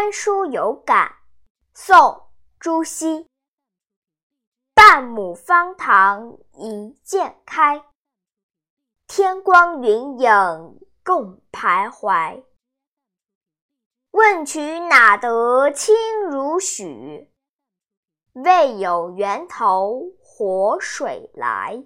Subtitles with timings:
[0.00, 1.16] 观书有感
[1.74, 3.26] 宋朱熹
[4.72, 7.84] 半亩方塘一鉴开
[9.06, 12.44] 天光云影共徘徊
[14.10, 15.94] 问渠哪得清
[16.30, 17.30] 如许
[18.32, 21.84] 为有源头活水来